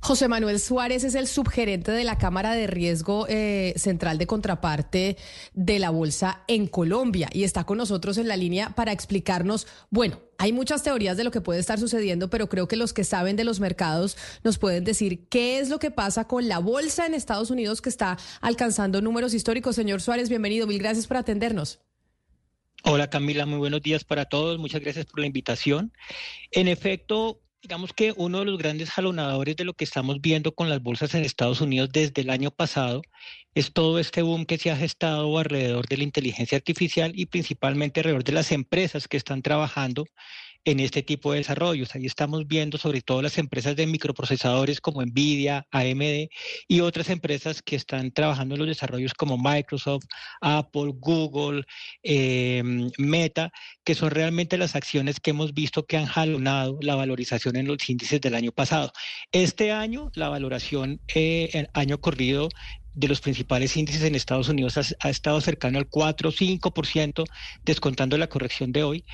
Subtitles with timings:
[0.00, 5.16] José Manuel Suárez es el subgerente de la Cámara de Riesgo eh, Central de Contraparte
[5.54, 10.20] de la Bolsa en Colombia y está con nosotros en la línea para explicarnos, bueno,
[10.38, 13.34] hay muchas teorías de lo que puede estar sucediendo, pero creo que los que saben
[13.34, 17.14] de los mercados nos pueden decir qué es lo que pasa con la bolsa en
[17.14, 19.74] Estados Unidos que está alcanzando números históricos.
[19.74, 20.68] Señor Suárez, bienvenido.
[20.68, 21.80] Mil gracias por atendernos.
[22.84, 24.58] Hola Camila, muy buenos días para todos.
[24.58, 25.92] Muchas gracias por la invitación.
[26.52, 30.68] En efecto, digamos que uno de los grandes jalonadores de lo que estamos viendo con
[30.68, 33.02] las bolsas en Estados Unidos desde el año pasado
[33.54, 38.00] es todo este boom que se ha gestado alrededor de la inteligencia artificial y principalmente
[38.00, 40.04] alrededor de las empresas que están trabajando
[40.70, 41.94] en este tipo de desarrollos.
[41.94, 46.28] Ahí estamos viendo sobre todo las empresas de microprocesadores como Nvidia, AMD
[46.68, 50.04] y otras empresas que están trabajando en los desarrollos como Microsoft,
[50.42, 51.64] Apple, Google,
[52.02, 52.62] eh,
[52.98, 53.50] Meta,
[53.82, 57.88] que son realmente las acciones que hemos visto que han jalonado la valorización en los
[57.88, 58.92] índices del año pasado.
[59.32, 62.50] Este año, la valoración eh, el año corrido
[62.98, 67.24] de los principales índices en Estados Unidos ha, estado cercano al 4 o 5%,
[67.64, 69.04] descontando la corrección de hoy.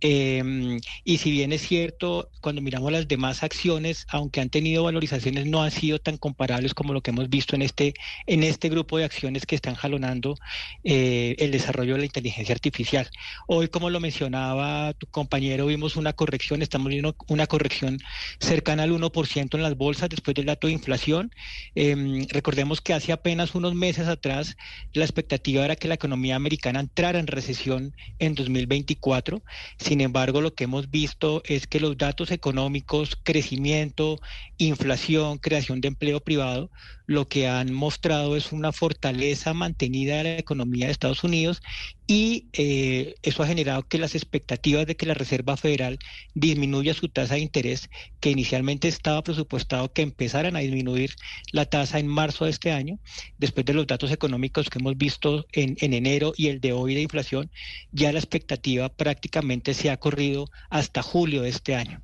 [0.00, 5.44] Em, y si bien es cierto, cuando miramos las demás acciones, aunque han tenido valorizaciones,
[5.44, 7.92] no han sido tan comparables como lo que hemos visto en este,
[8.26, 10.36] en este grupo de acciones que están jalonando
[10.82, 13.10] eh, el desarrollo de la inteligencia artificial.
[13.46, 17.98] Hoy, como lo mencionaba tu compañero, vimos una corrección, estamos viendo una corrección
[18.40, 21.30] cercana al 1% en las bolsas después del dato de inflación.
[21.74, 24.56] Em, recordemos que hace apenas unos meses atrás
[24.92, 29.42] la expectativa era que la economía americana entrara en recesión en 2024.
[29.78, 34.20] Sin embargo, lo que hemos visto es que los datos económicos, crecimiento,
[34.56, 36.70] inflación, creación de empleo privado,
[37.06, 41.60] lo que han mostrado es una fortaleza mantenida de la economía de Estados Unidos
[42.06, 45.98] y eh, eso ha generado que las expectativas de que la Reserva Federal
[46.34, 47.88] disminuya su tasa de interés,
[48.20, 51.14] que inicialmente estaba presupuestado que empezaran a disminuir
[51.52, 52.98] la tasa en marzo de este año,
[53.38, 56.94] después de los datos económicos que hemos visto en, en enero y el de hoy
[56.94, 57.50] de inflación,
[57.90, 62.02] ya la expectativa prácticamente se ha corrido hasta julio de este año.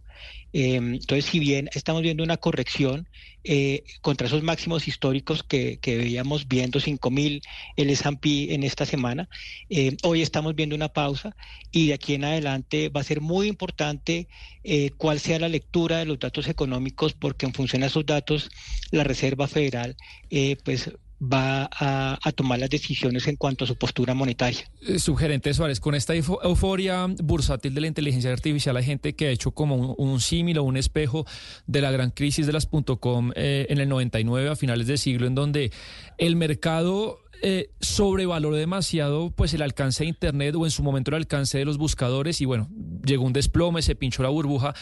[0.53, 3.09] Em, entonces, si bien estamos viendo una corrección
[3.45, 7.41] eh, contra esos máximos históricos que, veíamos viendo 5.000
[7.77, 9.29] el S&P en esta semana,
[9.69, 11.37] em, hoy estamos viendo una pausa
[11.71, 14.29] y de aquí en adelante va a ser muy importante
[14.65, 18.51] eh, cuál sea la lectura de los datos económicos porque en función a esos datos
[18.91, 19.97] la Reserva Federal
[20.31, 24.71] eh, pues va a, tomar las decisiones en cuanto a su postura monetaria.
[24.81, 29.31] Eh, Sugerente Suárez, con esta euforia bursátil de la inteligencia artificial, hay gente que ha
[29.31, 31.27] hecho como un, símil o un espejo
[31.67, 32.69] de la gran crisis de las
[33.01, 35.73] .com eh, en el 99 a finales de siglo, en donde
[36.19, 41.17] el mercado eh, sobrevaloró demasiado pues el alcance de Internet o en su momento el
[41.17, 42.69] alcance de los buscadores y bueno,
[43.05, 44.75] llegó un desplome, se pinchó la burbuja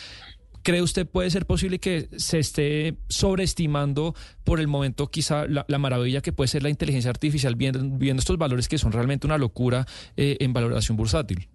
[0.63, 4.15] ¿Cree usted puede ser posible que se esté sobreestimando
[4.45, 8.69] por el momento quizá la, maravilla que puede ser la inteligencia artificial viendo, estos valores
[8.69, 9.87] que son realmente una locura
[10.17, 11.49] eh, en valoración bursátil?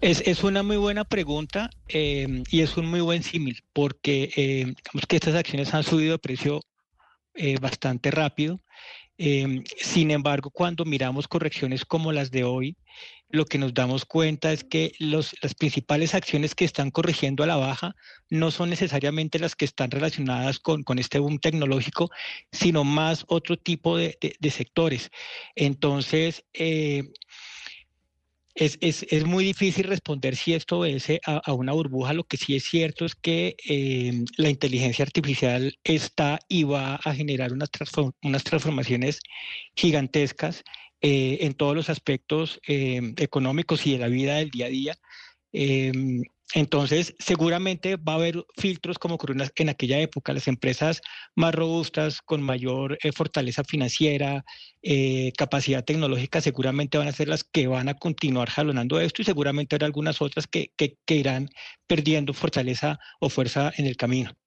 [0.00, 4.64] Es, es, una muy buena pregunta eh, y es un muy buen símil porque eh,
[4.64, 6.60] digamos que estas acciones han subido de precio
[7.60, 8.60] bastante rápido.
[9.76, 12.76] Sin embargo, cuando miramos correcciones como las de hoy,
[13.28, 17.56] lo que nos damos cuenta es que las principales acciones que están corrigiendo a la
[17.56, 17.94] baja
[18.30, 22.10] no son necesariamente las que están relacionadas con, este boom tecnológico,
[22.50, 25.10] sino más otro tipo de, de, sectores.
[25.54, 27.12] Entonces, eh,
[28.54, 32.12] es, es, es, muy difícil responder si esto obedece a, a, una burbuja.
[32.12, 37.14] Lo que sí es cierto es que eh, la inteligencia artificial está y va a
[37.14, 37.70] generar unas,
[38.22, 39.20] unas transformaciones
[39.76, 40.64] gigantescas
[41.00, 44.96] eh, en todos los aspectos eh, económicos y de la vida del día a día.
[46.54, 50.32] Entonces, seguramente va a haber filtros como ocurrió en aquella época.
[50.32, 51.00] Las empresas
[51.36, 54.44] más robustas, con mayor eh, fortaleza financiera,
[55.36, 59.76] capacidad tecnológica, seguramente van a ser las que van a continuar jalonando esto y seguramente
[59.76, 61.48] habrá algunas otras que, que, que irán
[61.86, 64.39] perdiendo fortaleza o fuerza en el camino.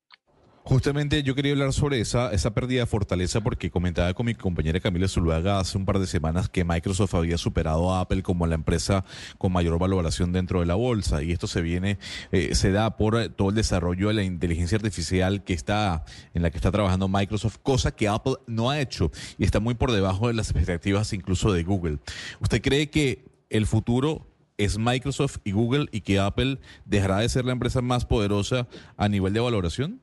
[0.65, 4.79] Justamente yo quería hablar sobre esa, esa pérdida de fortaleza porque comentaba con mi compañera
[4.79, 8.55] Camila Zuluaga hace un par de semanas que Microsoft había superado a Apple como la
[8.55, 9.03] empresa
[9.37, 11.99] con mayor valoración dentro de la bolsa y esto se viene,
[12.31, 16.49] eh, se da por todo el desarrollo de la inteligencia artificial que está, en la
[16.49, 20.29] que está trabajando Microsoft, cosa que Apple no ha hecho y está muy por debajo
[20.29, 21.99] de las expectativas incluso de Google.
[22.39, 24.27] ¿Usted cree que el futuro
[24.57, 29.09] es Microsoft y Google y que Apple dejará de ser la empresa más poderosa a
[29.09, 30.02] nivel de valoración?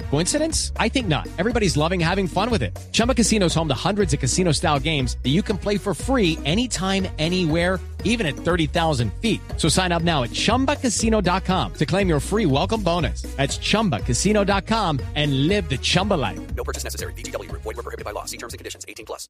[0.11, 0.71] Coincidence?
[0.77, 1.27] I think not.
[1.39, 2.77] Everybody's loving having fun with it.
[2.91, 5.93] Chumba Casino is home to hundreds of casino style games that you can play for
[5.95, 9.41] free anytime, anywhere even at 30,000 feet.
[9.57, 13.23] So sign up now at ChumbaCasino.com to claim your free welcome bonus.
[13.37, 16.39] That's ChumbaCasino.com and live the Chumba life.
[16.55, 17.13] No purchase necessary.
[17.13, 17.51] BGW.
[17.51, 18.25] Void were prohibited by law.
[18.25, 18.85] See terms and conditions.
[18.87, 19.27] 18 plus.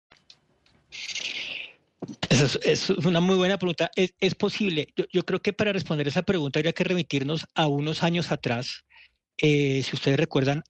[2.30, 3.92] Es, es, una muy buena pregunta.
[3.96, 4.88] ¿Es, es posible?
[4.96, 8.86] Yo, yo, creo que para responder esa pregunta habría que remitirnos a unos años atrás.
[9.38, 10.64] Eh, si ustedes recuerdan,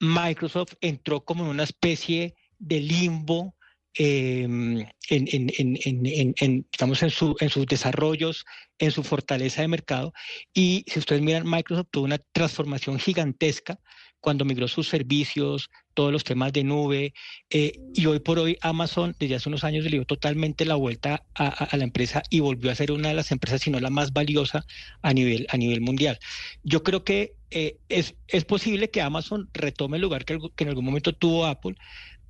[0.00, 3.54] Microsoft entró como en una especie de limbo
[3.96, 6.66] eh, en, en,
[7.10, 8.44] sus desarrollos,
[8.78, 10.12] en su fortaleza de mercado.
[10.52, 13.78] Y si ustedes miran, Microsoft tuvo una transformación gigantesca
[14.24, 17.12] cuando migró sus servicios, todos los temas de nube,
[17.50, 21.22] eh, y hoy por hoy Amazon desde hace unos años le dio totalmente la vuelta
[21.34, 24.14] a, la empresa y volvió a ser una de las empresas, si no la más
[24.14, 24.64] valiosa
[25.02, 26.18] a nivel, a nivel mundial.
[26.62, 30.86] Yo creo que eh, es, es posible que Amazon retome el lugar que en algún
[30.86, 31.74] momento tuvo Apple,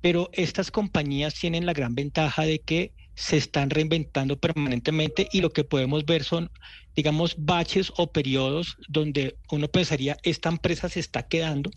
[0.01, 5.49] pero estas compañías tienen la gran ventaja de que se están reinventando permanentemente y lo
[5.49, 6.51] que podemos ver son,
[6.95, 11.71] digamos, baches o periodos donde uno pensaría, esta empresa se está quedando,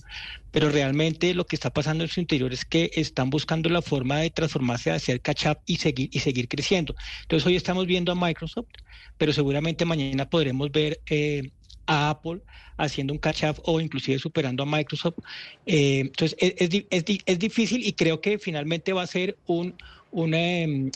[0.51, 4.19] pero realmente lo que está pasando en su interior es que están buscando la forma
[4.19, 6.95] de transformarse, de hacer catch up y seguir, y seguir creciendo.
[7.23, 8.69] Entonces hoy estamos viendo a Microsoft,
[9.17, 11.51] pero seguramente mañana podremos ver eh,
[11.87, 12.41] a Apple
[12.77, 15.19] haciendo un catch up o inclusive superando a Microsoft.
[15.67, 19.75] Eh, entonces es, es, es, es, difícil y creo que finalmente va a ser un,
[20.11, 20.39] una,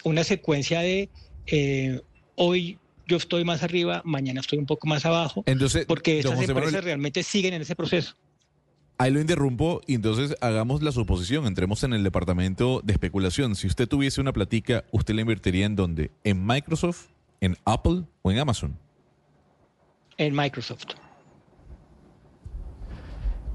[0.04, 1.08] una secuencia de
[1.46, 2.00] eh,
[2.36, 6.64] hoy yo estoy más arriba, mañana estoy un poco más abajo, entonces, porque estas empresas
[6.64, 8.14] Manuel, realmente siguen en ese proceso.
[8.98, 13.56] Ahí lo interrumpo y entonces hagamos la suposición, entremos en el departamento de especulación.
[13.56, 16.10] Si usted tuviese una platica, ¿usted la invertiría en dónde?
[16.22, 17.06] ¿En Microsoft,
[17.40, 18.78] en Apple o en Amazon?
[20.18, 20.84] En Microsoft.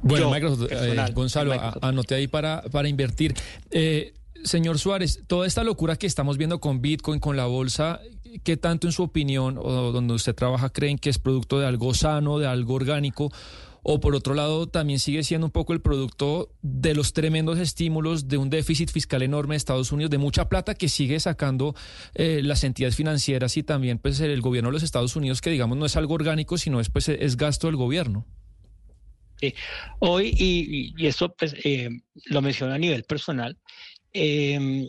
[0.01, 1.83] Bueno, Yo, Microsoft, eh, Gonzalo, Microsoft.
[1.83, 3.33] anote ahí para, para invertir.
[3.71, 4.13] Eh,
[4.43, 8.01] señor Suárez, toda esta locura que estamos viendo con Bitcoin, con la bolsa,
[8.43, 11.93] ¿qué tanto en su opinión o donde usted trabaja creen que es producto de algo
[11.93, 13.31] sano, de algo orgánico?
[13.89, 18.27] O por otro lado, también sigue siendo un poco el producto de los tremendos estímulos
[18.27, 21.73] de un déficit fiscal enorme de Estados Unidos, de mucha plata que sigue sacando
[22.13, 25.77] eh, las entidades financieras y también pues el gobierno de los Estados Unidos, que digamos
[25.77, 28.25] no es algo orgánico, sino es, pues, es gasto del gobierno.
[29.39, 29.53] Sí.
[29.99, 31.89] Hoy, y, eso pues, eh,
[32.25, 33.57] lo menciono a nivel personal,
[34.13, 34.87] eh,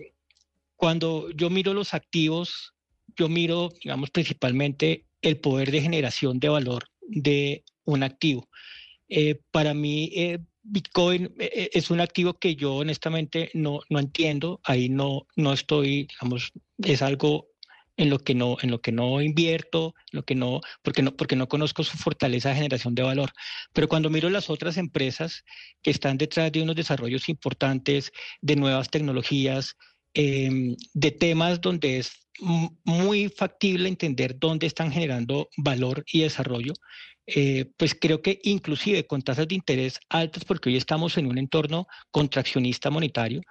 [0.76, 2.74] cuando yo miro los activos,
[3.16, 8.48] yo miro, digamos, principalmente el poder de generación de valor de un activo.
[9.08, 14.60] Eh, para mí, eh, Bitcoin eh, es un activo que yo honestamente no, no entiendo,
[14.64, 17.47] ahí no, no estoy, digamos, es algo
[17.98, 21.36] en lo que no, en lo que no invierto, lo que no, porque no, porque
[21.36, 23.32] no conozco su fortaleza de generación de valor.
[23.74, 25.44] Pero cuando miro las otras empresas
[25.82, 29.76] que están detrás de unos desarrollos importantes, de nuevas tecnologías,
[30.14, 32.12] eh, de temas donde es
[32.84, 36.74] muy factible entender dónde están generando valor y desarrollo,
[37.26, 41.36] eh, pues creo que inclusive con tasas de interés altas, porque hoy estamos en un
[41.36, 43.42] entorno contraccionista monetario,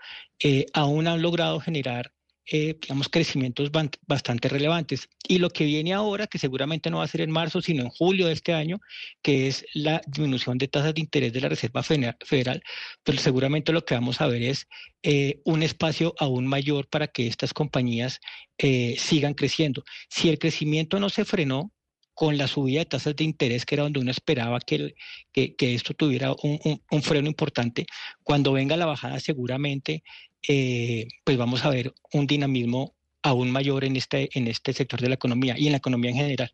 [0.41, 2.11] eh, aún han logrado generar
[2.49, 3.69] eh, digamos, crecimientos
[4.07, 5.09] bastante relevantes.
[5.27, 7.89] Y lo que viene ahora, que seguramente no va a ser en marzo, sino en
[7.89, 8.79] julio de este año,
[9.21, 12.63] que es la disminución de tasas de interés de la Reserva Federal,
[13.03, 14.67] pero seguramente lo que vamos a ver es
[15.03, 18.19] eh, un espacio aún mayor para que estas compañías
[18.57, 19.83] eh, sigan creciendo.
[20.09, 21.73] Si el crecimiento no se frenó,
[22.13, 24.95] con la subida de tasas de interés, que era donde uno esperaba que, el,
[25.31, 27.85] que, que, esto tuviera un, un, un, freno importante.
[28.23, 30.01] Cuando venga la bajada, seguramente,
[30.47, 35.09] eh, pues vamos a ver un dinamismo aún mayor en este, en este sector de
[35.09, 36.51] la economía y en la economía en general.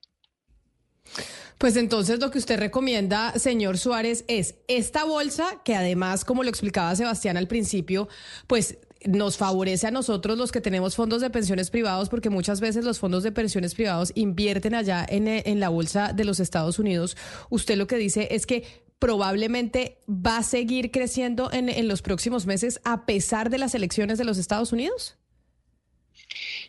[1.57, 6.49] Pues entonces lo que usted recomienda, señor Suárez, es esta bolsa que además, como lo
[6.49, 8.09] explicaba Sebastián al principio,
[8.47, 12.85] pues nos favorece a nosotros los que tenemos fondos de pensiones privados, porque muchas veces
[12.85, 17.17] los fondos de pensiones privados invierten allá en, en, la bolsa de los Estados Unidos.
[17.49, 18.63] Usted lo que dice es que
[18.99, 24.17] probablemente va a seguir creciendo en, en los próximos meses a pesar de las elecciones
[24.17, 25.17] de los Estados Unidos?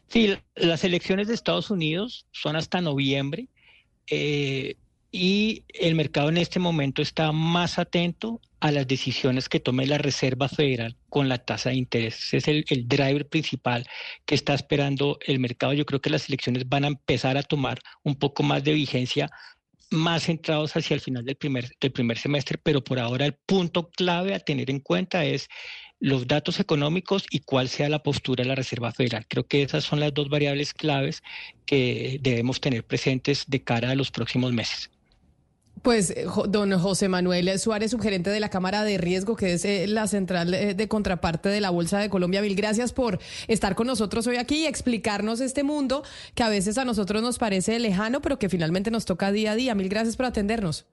[0.08, 3.48] Sí, las elecciones de Estados Unidos son hasta noviembre
[4.06, 4.76] eh,
[5.10, 9.98] y el mercado en este momento está más atento a las decisiones que tome la
[9.98, 12.16] Reserva Federal con la tasa de interés.
[12.16, 13.86] Ese es el, el, driver principal
[14.24, 15.72] que está esperando el mercado.
[15.72, 19.30] Yo creo que las elecciones van a empezar a tomar un poco más de vigencia
[19.94, 23.90] más centrados hacia el final del primer, del primer semestre, pero por ahora el punto
[23.90, 25.48] clave a tener en cuenta es
[26.00, 29.26] los datos económicos y cuál sea la postura de la Reserva Federal.
[29.28, 31.22] Creo que esas son las dos variables claves
[31.64, 34.90] que debemos tener presentes de cara a los próximos meses.
[35.82, 39.86] Pues eh, don José Manuel Suárez, subgerente de la Cámara de Riesgo, que es eh,
[39.86, 42.40] la central eh, de contraparte de la Bolsa de Colombia.
[42.40, 46.02] Mil gracias por estar con nosotros hoy aquí y explicarnos este mundo
[46.34, 49.56] que a veces a nosotros nos parece lejano, pero que finalmente nos toca día a
[49.56, 49.74] día.
[49.74, 50.86] Mil gracias por atendernos.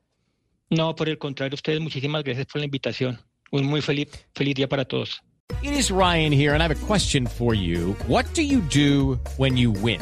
[0.69, 3.19] No, por el contrario, ustedes muchísimas gracias por la invitación.
[3.51, 5.21] Un muy feliz, feliz día para todos.
[5.61, 7.95] It is Ryan here, and I have a question for you.
[8.07, 10.01] What do you do when you win?